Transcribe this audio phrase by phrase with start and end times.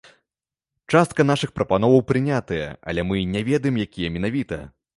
[0.93, 4.57] Частка нашых прапановаў прынятая, але мы не ведаем, якія менавіта.